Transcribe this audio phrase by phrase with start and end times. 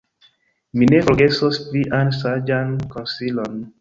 [0.81, 3.63] Mi ne forgesos vian saĝan konsilon.